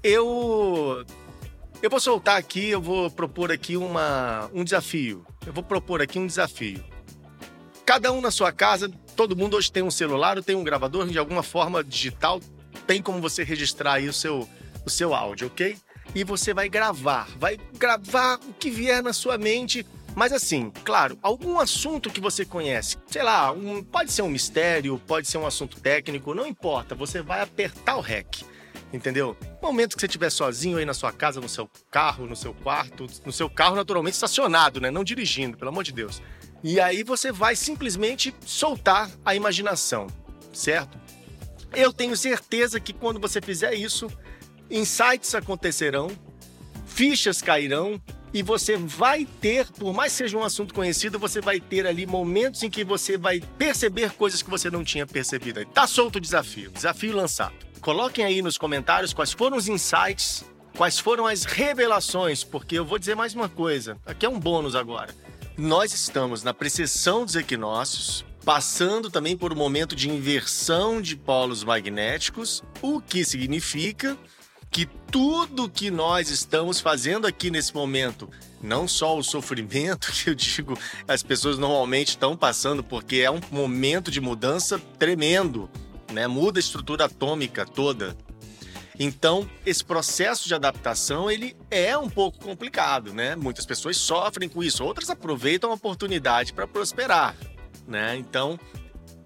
Eu 0.02 1.04
eu 1.82 1.90
vou 1.90 1.98
soltar 1.98 2.36
aqui, 2.36 2.70
eu 2.70 2.80
vou 2.80 3.10
propor 3.10 3.50
aqui 3.50 3.76
uma, 3.76 4.48
um 4.54 4.62
desafio. 4.62 5.26
Eu 5.46 5.52
vou 5.52 5.62
propor 5.62 6.00
aqui 6.00 6.18
um 6.18 6.26
desafio. 6.26 6.84
Cada 7.94 8.10
um 8.10 8.20
na 8.20 8.32
sua 8.32 8.50
casa, 8.50 8.90
todo 9.14 9.36
mundo 9.36 9.56
hoje 9.56 9.70
tem 9.70 9.80
um 9.80 9.90
celular 9.90 10.42
tem 10.42 10.56
um 10.56 10.64
gravador 10.64 11.06
de 11.06 11.16
alguma 11.16 11.44
forma 11.44 11.84
digital, 11.84 12.40
tem 12.88 13.00
como 13.00 13.20
você 13.20 13.44
registrar 13.44 13.92
aí 13.92 14.08
o 14.08 14.12
seu, 14.12 14.48
o 14.84 14.90
seu 14.90 15.14
áudio, 15.14 15.46
ok? 15.46 15.76
E 16.12 16.24
você 16.24 16.52
vai 16.52 16.68
gravar, 16.68 17.28
vai 17.38 17.56
gravar 17.78 18.40
o 18.48 18.52
que 18.52 18.68
vier 18.68 19.00
na 19.00 19.12
sua 19.12 19.38
mente, 19.38 19.86
mas 20.12 20.32
assim, 20.32 20.72
claro, 20.82 21.16
algum 21.22 21.60
assunto 21.60 22.10
que 22.10 22.20
você 22.20 22.44
conhece, 22.44 22.96
sei 23.06 23.22
lá, 23.22 23.52
um, 23.52 23.80
pode 23.80 24.10
ser 24.10 24.22
um 24.22 24.28
mistério, 24.28 25.00
pode 25.06 25.28
ser 25.28 25.38
um 25.38 25.46
assunto 25.46 25.80
técnico, 25.80 26.34
não 26.34 26.48
importa, 26.48 26.96
você 26.96 27.22
vai 27.22 27.42
apertar 27.42 27.94
o 27.94 28.00
REC 28.00 28.44
entendeu? 28.92 29.36
Momento 29.60 29.96
que 29.96 30.00
você 30.00 30.06
estiver 30.06 30.30
sozinho 30.30 30.78
aí 30.78 30.84
na 30.84 30.94
sua 30.94 31.12
casa, 31.12 31.40
no 31.40 31.48
seu 31.48 31.68
carro, 31.90 32.26
no 32.26 32.36
seu 32.36 32.54
quarto, 32.54 33.06
no 33.24 33.32
seu 33.32 33.50
carro 33.50 33.74
naturalmente 33.74 34.14
estacionado, 34.14 34.80
né? 34.80 34.90
Não 34.90 35.02
dirigindo, 35.02 35.56
pelo 35.56 35.70
amor 35.70 35.82
de 35.82 35.92
Deus. 35.92 36.22
E 36.66 36.80
aí 36.80 37.02
você 37.02 37.30
vai 37.30 37.54
simplesmente 37.54 38.34
soltar 38.46 39.10
a 39.22 39.34
imaginação, 39.34 40.06
certo? 40.50 40.98
Eu 41.74 41.92
tenho 41.92 42.16
certeza 42.16 42.80
que 42.80 42.94
quando 42.94 43.20
você 43.20 43.38
fizer 43.38 43.74
isso, 43.74 44.10
insights 44.70 45.34
acontecerão, 45.34 46.10
fichas 46.86 47.42
cairão 47.42 48.00
e 48.32 48.42
você 48.42 48.78
vai 48.78 49.26
ter, 49.42 49.70
por 49.72 49.92
mais 49.92 50.12
que 50.12 50.18
seja 50.18 50.38
um 50.38 50.42
assunto 50.42 50.72
conhecido, 50.72 51.18
você 51.18 51.38
vai 51.38 51.60
ter 51.60 51.86
ali 51.86 52.06
momentos 52.06 52.62
em 52.62 52.70
que 52.70 52.82
você 52.82 53.18
vai 53.18 53.42
perceber 53.58 54.12
coisas 54.12 54.40
que 54.40 54.48
você 54.48 54.70
não 54.70 54.82
tinha 54.82 55.06
percebido. 55.06 55.62
Tá 55.66 55.86
solto 55.86 56.16
o 56.16 56.20
desafio, 56.20 56.70
desafio 56.70 57.14
lançado. 57.14 57.54
Coloquem 57.82 58.24
aí 58.24 58.40
nos 58.40 58.56
comentários 58.56 59.12
quais 59.12 59.32
foram 59.34 59.58
os 59.58 59.68
insights, 59.68 60.42
quais 60.74 60.98
foram 60.98 61.26
as 61.26 61.44
revelações, 61.44 62.42
porque 62.42 62.78
eu 62.78 62.86
vou 62.86 62.98
dizer 62.98 63.14
mais 63.14 63.34
uma 63.34 63.50
coisa. 63.50 63.98
Aqui 64.06 64.24
é 64.24 64.28
um 64.30 64.40
bônus 64.40 64.74
agora. 64.74 65.14
Nós 65.56 65.94
estamos 65.94 66.42
na 66.42 66.52
precessão 66.52 67.24
dos 67.24 67.36
equinócios, 67.36 68.24
passando 68.44 69.08
também 69.08 69.36
por 69.36 69.52
um 69.52 69.56
momento 69.56 69.94
de 69.94 70.10
inversão 70.10 71.00
de 71.00 71.14
polos 71.14 71.62
magnéticos, 71.62 72.60
o 72.82 73.00
que 73.00 73.24
significa 73.24 74.18
que 74.68 74.84
tudo 75.12 75.70
que 75.70 75.92
nós 75.92 76.28
estamos 76.28 76.80
fazendo 76.80 77.24
aqui 77.24 77.52
nesse 77.52 77.72
momento, 77.72 78.28
não 78.60 78.88
só 78.88 79.16
o 79.16 79.22
sofrimento 79.22 80.10
que 80.12 80.30
eu 80.30 80.34
digo, 80.34 80.76
as 81.06 81.22
pessoas 81.22 81.56
normalmente 81.56 82.08
estão 82.08 82.36
passando, 82.36 82.82
porque 82.82 83.18
é 83.18 83.30
um 83.30 83.40
momento 83.52 84.10
de 84.10 84.20
mudança 84.20 84.76
tremendo, 84.98 85.70
né? 86.12 86.26
Muda 86.26 86.58
a 86.58 86.60
estrutura 86.60 87.04
atômica 87.04 87.64
toda. 87.64 88.16
Então, 88.98 89.48
esse 89.66 89.84
processo 89.84 90.46
de 90.46 90.54
adaptação, 90.54 91.30
ele 91.30 91.56
é 91.70 91.96
um 91.98 92.08
pouco 92.08 92.38
complicado, 92.38 93.12
né? 93.12 93.34
Muitas 93.34 93.66
pessoas 93.66 93.96
sofrem 93.96 94.48
com 94.48 94.62
isso, 94.62 94.84
outras 94.84 95.10
aproveitam 95.10 95.70
a 95.70 95.74
oportunidade 95.74 96.52
para 96.52 96.66
prosperar, 96.66 97.36
né? 97.86 98.16
Então, 98.16 98.58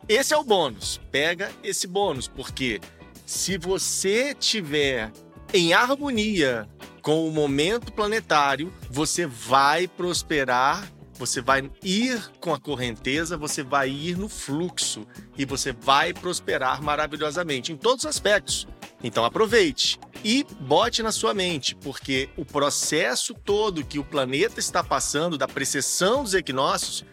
esse 0.09 0.33
é 0.33 0.37
o 0.37 0.45
bônus. 0.45 1.01
Pega 1.11 1.51
esse 1.63 1.87
bônus, 1.87 2.27
porque 2.29 2.81
se 3.27 3.59
você 3.59 4.35
tiver 4.35 5.13
em 5.53 5.75
harmonia 5.75 6.67
com 7.03 7.29
o 7.29 7.31
momento 7.31 7.93
planetário, 7.93 8.73
você 8.91 9.27
vai 9.27 9.87
prosperar 9.87 10.89
você 11.19 11.41
vai 11.41 11.69
ir 11.83 12.31
com 12.39 12.55
a 12.55 12.61
correnteza, 12.61 13.37
você 13.37 13.63
vai 13.63 13.91
ir 13.91 14.17
no 14.17 14.29
fluxo 14.29 15.05
e 15.37 15.45
você 15.45 15.73
vai 15.73 16.15
prosperar 16.15 16.81
maravilhosamente 16.81 17.73
em 17.73 17.77
todos 17.77 18.05
os 18.05 18.11
aspectos. 18.11 18.69
Então 19.03 19.25
aproveite 19.25 19.99
e 20.25 20.45
bote 20.61 21.03
na 21.03 21.13
sua 21.13 21.33
mente, 21.33 21.75
porque 21.77 22.29
o 22.37 22.45
processo 22.45 23.33
todo 23.33 23.85
que 23.85 23.99
o 23.99 24.05
planeta 24.05 24.59
está 24.59 24.83
passando 24.83 25.39
da 25.39 25.47
precessão 25.47 26.25
dos 26.25 26.35
equinócios, 26.35 27.05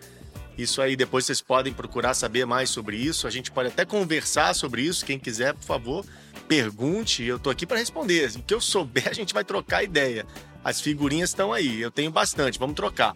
isso 0.58 0.82
aí 0.82 0.96
depois 0.96 1.26
vocês 1.26 1.42
podem 1.42 1.74
procurar 1.74 2.14
saber 2.14 2.46
mais 2.46 2.70
sobre 2.70 2.98
isso. 2.98 3.28
A 3.28 3.30
gente 3.30 3.52
pode 3.52 3.70
até 3.70 3.84
conversar 3.84 4.56
sobre 4.56 4.84
isso. 4.84 5.06
Quem 5.06 5.20
quiser, 5.20 5.54
por 5.54 5.64
favor, 5.64 6.06
pergunte. 6.48 7.24
Eu 7.24 7.36
estou 7.36 7.52
aqui 7.52 7.66
para 7.66 7.78
responder. 7.78 8.32
O 8.38 8.42
que 8.42 8.54
eu 8.54 8.62
souber, 8.62 9.08
a 9.12 9.14
gente 9.14 9.34
vai 9.34 9.44
trocar 9.44 9.84
ideia. 9.84 10.26
As 10.64 10.80
figurinhas 10.80 11.32
estão 11.32 11.52
aí. 11.52 11.82
Eu 11.82 11.92
tenho 11.92 12.10
bastante. 12.10 12.58
Vamos 12.58 12.76
trocar. 12.76 13.16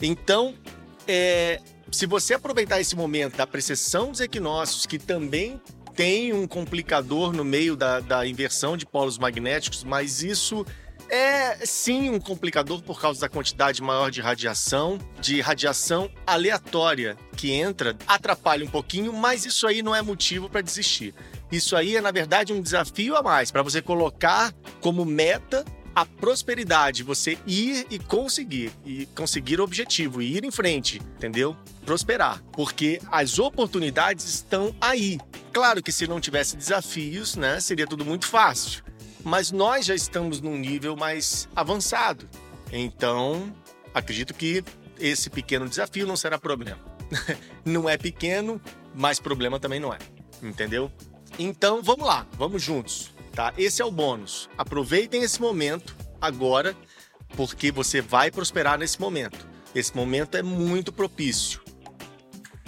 Então, 0.00 0.54
é, 1.08 1.60
se 1.90 2.06
você 2.06 2.34
aproveitar 2.34 2.80
esse 2.80 2.94
momento 2.94 3.36
da 3.36 3.46
precessão 3.46 4.12
dos 4.12 4.20
equinócios, 4.20 4.86
que 4.86 4.98
também 4.98 5.60
tem 5.96 6.32
um 6.32 6.46
complicador 6.46 7.32
no 7.32 7.44
meio 7.44 7.74
da, 7.74 8.00
da 8.00 8.26
inversão 8.26 8.76
de 8.76 8.84
polos 8.84 9.18
magnéticos, 9.18 9.82
mas 9.82 10.22
isso 10.22 10.64
é 11.08 11.64
sim 11.64 12.10
um 12.10 12.20
complicador 12.20 12.82
por 12.82 13.00
causa 13.00 13.20
da 13.20 13.28
quantidade 13.28 13.80
maior 13.80 14.10
de 14.10 14.20
radiação, 14.20 14.98
de 15.20 15.40
radiação 15.40 16.10
aleatória 16.26 17.16
que 17.36 17.52
entra, 17.52 17.96
atrapalha 18.06 18.64
um 18.64 18.68
pouquinho, 18.68 19.12
mas 19.12 19.46
isso 19.46 19.66
aí 19.66 19.82
não 19.82 19.94
é 19.94 20.02
motivo 20.02 20.50
para 20.50 20.60
desistir. 20.60 21.14
Isso 21.50 21.76
aí 21.76 21.96
é, 21.96 22.00
na 22.00 22.10
verdade, 22.10 22.52
um 22.52 22.60
desafio 22.60 23.16
a 23.16 23.22
mais 23.22 23.50
para 23.50 23.62
você 23.62 23.80
colocar 23.80 24.52
como 24.80 25.04
meta 25.04 25.64
a 25.96 26.04
prosperidade, 26.04 27.02
você 27.02 27.38
ir 27.46 27.86
e 27.88 27.98
conseguir, 27.98 28.70
e 28.84 29.06
conseguir 29.14 29.58
o 29.58 29.64
objetivo, 29.64 30.20
e 30.20 30.36
ir 30.36 30.44
em 30.44 30.50
frente, 30.50 31.00
entendeu? 31.16 31.56
Prosperar, 31.86 32.42
porque 32.52 33.00
as 33.10 33.38
oportunidades 33.38 34.26
estão 34.26 34.76
aí. 34.78 35.18
Claro 35.54 35.82
que 35.82 35.90
se 35.90 36.06
não 36.06 36.20
tivesse 36.20 36.54
desafios, 36.54 37.34
né, 37.34 37.60
seria 37.60 37.86
tudo 37.86 38.04
muito 38.04 38.26
fácil. 38.26 38.84
Mas 39.24 39.50
nós 39.50 39.86
já 39.86 39.94
estamos 39.94 40.38
num 40.42 40.58
nível 40.58 40.94
mais 40.96 41.48
avançado. 41.56 42.28
Então, 42.70 43.50
acredito 43.94 44.34
que 44.34 44.62
esse 45.00 45.30
pequeno 45.30 45.66
desafio 45.66 46.06
não 46.06 46.14
será 46.14 46.38
problema. 46.38 46.78
não 47.64 47.88
é 47.88 47.96
pequeno, 47.96 48.60
mas 48.94 49.18
problema 49.18 49.58
também 49.58 49.80
não 49.80 49.94
é. 49.94 49.98
Entendeu? 50.42 50.92
Então, 51.38 51.82
vamos 51.82 52.06
lá, 52.06 52.26
vamos 52.36 52.62
juntos 52.62 53.15
tá? 53.36 53.52
Esse 53.56 53.82
é 53.82 53.84
o 53.84 53.90
bônus. 53.90 54.48
Aproveitem 54.56 55.22
esse 55.22 55.40
momento 55.40 55.94
agora, 56.20 56.74
porque 57.36 57.70
você 57.70 58.00
vai 58.00 58.30
prosperar 58.30 58.78
nesse 58.78 58.98
momento. 58.98 59.46
Esse 59.74 59.94
momento 59.94 60.36
é 60.36 60.42
muito 60.42 60.90
propício. 60.90 61.60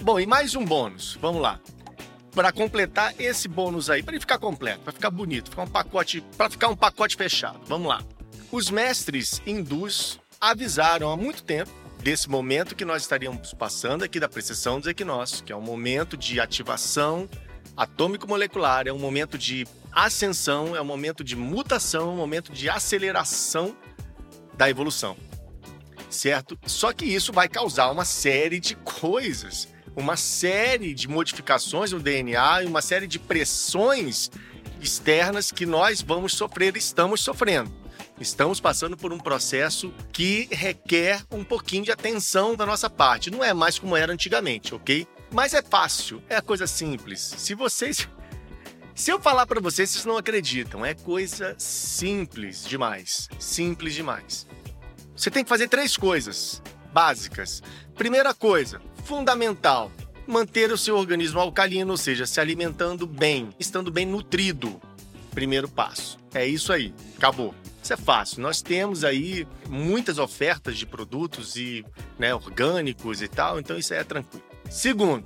Bom, 0.01 0.19
e 0.19 0.27
mais 0.27 0.53
um 0.55 0.63
bônus. 0.63 1.17
Vamos 1.19 1.41
lá. 1.41 1.59
Para 2.31 2.51
completar 2.51 3.15
esse 3.19 3.47
bônus 3.47 3.89
aí, 3.89 4.03
para 4.03 4.13
ele 4.13 4.21
ficar 4.21 4.37
completo, 4.37 4.81
para 4.81 4.93
ficar 4.93 5.09
bonito, 5.09 5.49
ficar 5.49 5.63
um 5.63 5.67
pacote, 5.67 6.21
para 6.37 6.49
ficar 6.49 6.67
um 6.67 6.75
pacote 6.75 7.15
fechado. 7.15 7.59
Vamos 7.65 7.89
lá. 7.89 8.03
Os 8.51 8.69
mestres 8.69 9.41
hindus 9.47 10.19
avisaram 10.39 11.11
há 11.11 11.17
muito 11.17 11.43
tempo 11.43 11.71
desse 11.97 12.29
momento 12.29 12.75
que 12.75 12.85
nós 12.85 13.01
estaríamos 13.01 13.53
passando 13.55 14.03
aqui 14.03 14.19
da 14.19 14.29
precessão 14.29 14.79
dos 14.79 14.87
equinócios, 14.87 15.41
que 15.41 15.51
é 15.51 15.55
um 15.55 15.61
momento 15.61 16.15
de 16.15 16.39
ativação 16.39 17.27
atômico-molecular, 17.75 18.87
é 18.87 18.93
um 18.93 18.99
momento 18.99 19.37
de 19.37 19.65
ascensão, 19.91 20.75
é 20.75 20.81
um 20.81 20.85
momento 20.85 21.23
de 21.23 21.35
mutação, 21.35 22.09
é 22.09 22.13
um 22.13 22.17
momento 22.17 22.51
de 22.51 22.69
aceleração 22.69 23.75
da 24.55 24.69
evolução. 24.69 25.17
Certo? 26.09 26.57
Só 26.65 26.91
que 26.91 27.05
isso 27.05 27.31
vai 27.31 27.47
causar 27.47 27.91
uma 27.91 28.05
série 28.05 28.59
de 28.59 28.75
coisas, 28.75 29.67
uma 29.95 30.17
série 30.17 30.93
de 30.93 31.07
modificações 31.07 31.91
no 31.91 31.99
DNA 31.99 32.63
e 32.63 32.65
uma 32.65 32.81
série 32.81 33.07
de 33.07 33.19
pressões 33.19 34.31
externas 34.81 35.51
que 35.51 35.65
nós 35.65 36.01
vamos 36.01 36.33
sofrer, 36.33 36.75
estamos 36.77 37.21
sofrendo. 37.21 37.71
Estamos 38.19 38.59
passando 38.59 38.97
por 38.97 39.13
um 39.13 39.17
processo 39.17 39.93
que 40.11 40.49
requer 40.51 41.23
um 41.31 41.43
pouquinho 41.43 41.85
de 41.85 41.91
atenção 41.91 42.53
da 42.53 42.65
nossa 42.65 42.89
parte. 42.89 43.31
Não 43.31 43.43
é 43.43 43.53
mais 43.53 43.79
como 43.79 43.95
era 43.95 44.11
antigamente, 44.11 44.75
ok? 44.75 45.07
Mas 45.31 45.53
é 45.53 45.61
fácil, 45.61 46.21
é 46.27 46.41
coisa 46.41 46.67
simples. 46.67 47.21
Se 47.37 47.55
vocês 47.55 48.09
se 48.99 49.11
eu 49.11 49.19
falar 49.21 49.47
para 49.47 49.61
vocês, 49.61 49.89
vocês 49.89 50.03
não 50.03 50.17
acreditam. 50.17 50.85
É 50.85 50.93
coisa 50.93 51.55
simples 51.57 52.65
demais. 52.65 53.29
Simples 53.39 53.93
demais. 53.93 54.45
Você 55.15 55.31
tem 55.31 55.41
que 55.41 55.49
fazer 55.49 55.69
três 55.69 55.95
coisas 55.95 56.61
básicas. 56.91 57.63
Primeira 57.95 58.33
coisa, 58.33 58.81
fundamental, 59.05 59.89
manter 60.27 60.69
o 60.69 60.77
seu 60.77 60.97
organismo 60.97 61.39
alcalino, 61.39 61.91
ou 61.91 61.97
seja, 61.97 62.25
se 62.25 62.41
alimentando 62.41 63.07
bem, 63.07 63.51
estando 63.57 63.89
bem 63.89 64.05
nutrido. 64.05 64.81
Primeiro 65.31 65.69
passo. 65.69 66.19
É 66.33 66.45
isso 66.45 66.73
aí. 66.73 66.93
Acabou. 67.15 67.55
Isso 67.81 67.93
é 67.93 67.97
fácil. 67.97 68.41
Nós 68.41 68.61
temos 68.61 69.05
aí 69.05 69.47
muitas 69.69 70.17
ofertas 70.19 70.77
de 70.77 70.85
produtos 70.85 71.55
e 71.55 71.85
né, 72.19 72.35
orgânicos 72.35 73.21
e 73.21 73.29
tal, 73.29 73.61
então 73.61 73.77
isso 73.77 73.93
é 73.93 74.03
tranquilo. 74.03 74.43
Segundo, 74.69 75.25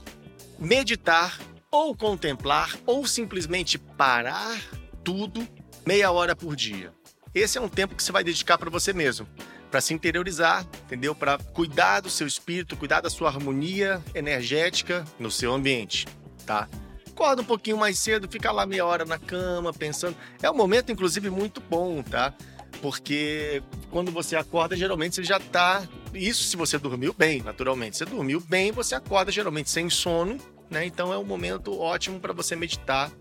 meditar 0.60 1.40
ou 1.74 1.96
contemplar, 1.96 2.78
ou 2.86 3.08
simplesmente 3.08 3.80
parar 3.80 4.62
tudo 5.04 5.46
meia 5.84 6.12
hora 6.12 6.36
por 6.36 6.56
dia. 6.56 6.94
Esse 7.34 7.58
é 7.58 7.62
um 7.62 7.68
tempo 7.68 7.96
que 7.96 8.04
você 8.04 8.12
vai 8.12 8.24
dedicar 8.24 8.60
para 8.60 8.70
você 8.70 8.94
mesmo, 8.94 9.28
para 9.72 9.82
se 9.82 9.92
interiorizar, 9.92 10.68
entendeu? 10.86 11.16
Para 11.16 11.40
cuidar 11.40 12.02
do 12.02 12.12
seu 12.12 12.28
espírito, 12.28 12.78
cuidar 12.78 13.02
da 13.02 13.10
sua 13.10 13.30
harmonia 13.30 14.00
energética 14.14 15.04
no 15.18 15.32
seu 15.32 15.52
ambiente, 15.52 16.08
tá? 16.46 16.70
Acorda 17.10 17.42
um 17.42 17.46
pouquinho 17.46 17.78
mais 17.78 17.98
cedo, 17.98 18.30
fica 18.30 18.52
lá 18.52 18.68
meia 18.68 18.86
hora 18.86 19.04
na 19.04 19.18
cama 19.18 19.74
pensando. 19.74 20.16
É 20.44 20.52
um 20.52 20.56
momento, 20.56 20.92
inclusive, 20.92 21.32
muito 21.32 21.60
bom, 21.60 22.04
tá? 22.04 22.36
Porque 22.84 23.64
quando 23.90 24.12
você 24.12 24.36
acorda, 24.36 24.76
geralmente 24.76 25.16
você 25.16 25.24
já 25.24 25.40
tá. 25.40 25.88
Isso 26.14 26.44
se 26.44 26.56
você 26.56 26.78
dormiu 26.78 27.16
bem, 27.18 27.42
naturalmente. 27.42 27.98
Você 27.98 28.06
dormiu 28.06 28.40
bem, 28.40 28.72
você 28.72 28.94
acorda 28.94 29.32
geralmente 29.32 29.72
sem 29.72 29.90
sono 29.90 30.38
né? 30.74 30.86
Então 30.86 31.14
é 31.14 31.18
um 31.18 31.24
momento 31.24 31.80
ótimo 31.80 32.20
para 32.20 32.34
você 32.34 32.56
meditar, 32.56 33.12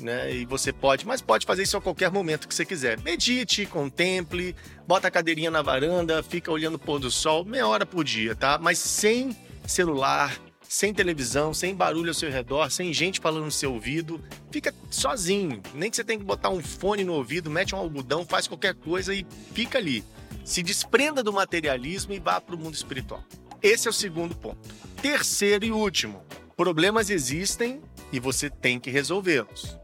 né? 0.00 0.34
E 0.34 0.44
você 0.44 0.72
pode, 0.72 1.06
mas 1.06 1.22
pode 1.22 1.46
fazer 1.46 1.62
isso 1.62 1.76
a 1.76 1.80
qualquer 1.80 2.10
momento 2.10 2.46
que 2.46 2.54
você 2.54 2.64
quiser. 2.64 3.00
Medite, 3.00 3.64
contemple, 3.64 4.54
bota 4.86 5.08
a 5.08 5.10
cadeirinha 5.10 5.50
na 5.50 5.62
varanda, 5.62 6.22
fica 6.22 6.50
olhando 6.50 6.74
o 6.74 6.78
pôr 6.78 6.98
do 6.98 7.10
sol, 7.10 7.44
meia 7.44 7.66
hora 7.66 7.86
por 7.86 8.04
dia, 8.04 8.34
tá? 8.34 8.58
Mas 8.58 8.78
sem 8.78 9.34
celular, 9.66 10.38
sem 10.68 10.92
televisão, 10.92 11.54
sem 11.54 11.74
barulho 11.74 12.10
ao 12.10 12.14
seu 12.14 12.30
redor, 12.30 12.70
sem 12.70 12.92
gente 12.92 13.20
falando 13.20 13.46
no 13.46 13.50
seu 13.50 13.72
ouvido, 13.72 14.22
fica 14.50 14.74
sozinho. 14.90 15.62
Nem 15.74 15.90
que 15.90 15.96
você 15.96 16.04
tenha 16.04 16.18
que 16.18 16.24
botar 16.24 16.50
um 16.50 16.60
fone 16.60 17.04
no 17.04 17.14
ouvido, 17.14 17.50
mete 17.50 17.74
um 17.74 17.78
algodão, 17.78 18.26
faz 18.26 18.46
qualquer 18.46 18.74
coisa 18.74 19.14
e 19.14 19.26
fica 19.54 19.78
ali. 19.78 20.04
Se 20.44 20.62
desprenda 20.62 21.22
do 21.22 21.32
materialismo 21.32 22.12
e 22.12 22.18
vá 22.18 22.40
para 22.40 22.54
o 22.54 22.58
mundo 22.58 22.74
espiritual. 22.74 23.22
Esse 23.62 23.88
é 23.88 23.90
o 23.90 23.94
segundo 23.94 24.36
ponto. 24.36 24.58
Terceiro 25.00 25.64
e 25.64 25.72
último, 25.72 26.22
Problemas 26.58 27.08
existem 27.08 27.80
e 28.10 28.18
você 28.18 28.50
tem 28.50 28.80
que 28.80 28.90
resolvê-los. 28.90 29.78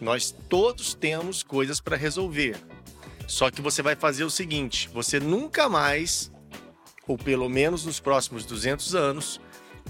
Nós 0.00 0.32
todos 0.48 0.94
temos 0.94 1.42
coisas 1.42 1.80
para 1.80 1.96
resolver. 1.96 2.56
Só 3.26 3.50
que 3.50 3.60
você 3.60 3.82
vai 3.82 3.96
fazer 3.96 4.22
o 4.22 4.30
seguinte: 4.30 4.88
você 4.94 5.18
nunca 5.18 5.68
mais, 5.68 6.30
ou 7.08 7.18
pelo 7.18 7.48
menos 7.48 7.84
nos 7.84 7.98
próximos 7.98 8.46
200 8.46 8.94
anos, 8.94 9.40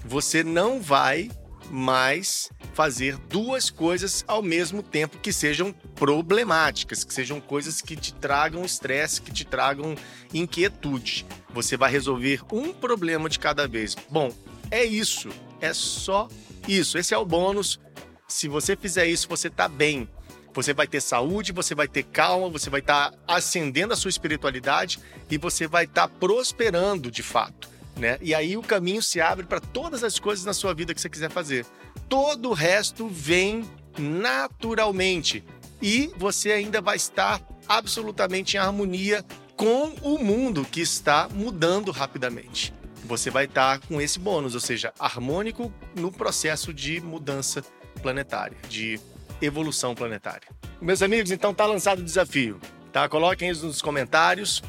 você 0.03 0.43
não 0.43 0.81
vai 0.81 1.31
mais 1.71 2.51
fazer 2.73 3.19
duas 3.29 3.69
coisas 3.69 4.25
ao 4.27 4.41
mesmo 4.41 4.83
tempo 4.83 5.19
que 5.19 5.31
sejam 5.31 5.75
problemáticas, 5.95 7.05
que 7.05 7.13
sejam 7.13 7.39
coisas 7.39 7.83
que 7.83 7.97
te 7.97 8.15
tragam 8.15 8.65
estresse, 8.65 9.21
que 9.21 9.31
te 9.31 9.45
tragam 9.45 9.95
inquietude. 10.33 11.27
Você 11.53 11.77
vai 11.77 11.91
resolver 11.91 12.41
um 12.51 12.73
problema 12.73 13.29
de 13.29 13.39
cada 13.39 13.69
vez. 13.69 13.95
Bom, 14.09 14.33
é 14.71 14.87
isso. 14.87 15.29
É 15.65 15.73
só 15.73 16.29
isso. 16.69 16.99
Esse 16.99 17.15
é 17.15 17.19
o 17.19 17.25
bônus. 17.25 17.81
Se 18.29 18.49
você 18.49 18.77
fizer 18.77 19.07
isso, 19.07 19.27
você 19.27 19.49
tá 19.49 19.67
bem. 19.67 20.07
Você 20.53 20.75
vai 20.75 20.87
ter 20.87 21.01
saúde, 21.01 21.53
você 21.53 21.75
vai 21.75 21.89
ter 21.89 22.03
calma, 22.03 22.51
você 22.51 22.69
vai 22.69 22.81
estar 22.81 23.13
tá 23.13 23.19
ascendendo 23.27 23.95
a 23.95 23.97
sua 23.97 24.11
espiritualidade 24.11 25.01
e 25.31 25.39
você 25.39 25.67
vai 25.67 25.85
estar 25.85 26.07
tá 26.07 26.15
prosperando 26.21 27.11
de 27.11 27.23
fato. 27.23 27.71
Né? 27.97 28.19
E 28.21 28.35
aí 28.35 28.59
o 28.59 28.63
caminho 28.63 29.03
se 29.03 29.23
abre 29.23 29.47
para 29.47 29.59
todas 29.59 30.05
as 30.05 30.19
coisas 30.19 30.45
na 30.45 30.53
sua 30.53 30.75
vida 30.75 30.93
que 30.93 31.01
você 31.01 31.09
quiser 31.09 31.31
fazer. 31.31 31.65
Todo 32.11 32.51
o 32.51 32.53
resto 32.53 33.09
vem 33.09 33.65
naturalmente 33.99 35.43
e 35.81 36.11
você 36.19 36.53
ainda 36.53 36.83
vai 36.83 36.97
estar 36.97 37.41
absolutamente 37.67 38.57
em 38.57 38.61
harmonia 38.61 39.25
com 39.57 39.95
o 40.03 40.19
mundo 40.19 40.63
que 40.63 40.83
está 40.83 41.27
mudando 41.33 41.91
rapidamente 41.91 42.73
você 43.05 43.31
vai 43.31 43.45
estar 43.45 43.79
tá 43.79 43.87
com 43.87 44.01
esse 44.01 44.19
bônus, 44.19 44.55
ou 44.55 44.61
seja, 44.61 44.93
harmônico 44.99 45.73
no 45.95 46.11
processo 46.11 46.73
de 46.73 47.01
mudança 47.01 47.63
planetária, 48.03 48.57
de 48.69 48.99
evolução 49.41 49.95
planetária. 49.95 50.49
Meus 50.81 51.03
amigos, 51.03 51.31
então 51.31 51.55
tá 51.55 51.67
lançado 51.67 52.01
o 52.01 52.05
desafio, 52.05 52.59
tá? 52.93 53.09
Coloquem 53.09 53.51
isso 53.51 53.67
nos 53.67 53.83
comentários, 53.83 54.63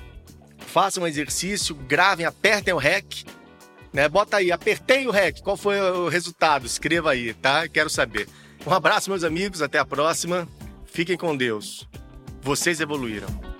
façam 0.57 1.03
um 1.03 1.07
exercício, 1.07 1.75
gravem, 1.75 2.25
apertem 2.25 2.73
o 2.73 2.77
REC, 2.77 3.25
né? 3.93 4.09
Bota 4.09 4.37
aí, 4.37 4.51
apertei 4.51 5.07
o 5.07 5.11
REC, 5.11 5.41
qual 5.41 5.55
foi 5.55 5.79
o 5.79 6.09
resultado? 6.09 6.65
Escreva 6.65 7.11
aí, 7.11 7.33
tá? 7.33 7.67
Quero 7.67 7.89
saber. 7.89 8.27
Um 8.65 8.73
abraço, 8.73 9.09
meus 9.09 9.23
amigos, 9.23 9.61
até 9.61 9.79
a 9.79 9.85
próxima. 9.85 10.47
Fiquem 10.85 11.17
com 11.17 11.35
Deus. 11.35 11.87
Vocês 12.41 12.79
evoluíram. 12.79 13.54